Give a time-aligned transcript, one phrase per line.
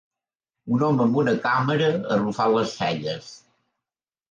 [0.77, 3.31] Un home amb una càmera arrufant les celles.